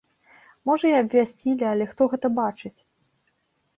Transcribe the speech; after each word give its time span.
Можа, 0.69 0.85
і 0.93 0.95
абвясцілі, 1.01 1.63
але 1.73 1.85
хто 1.93 2.01
гэта 2.15 2.27
бачыць? 2.41 2.77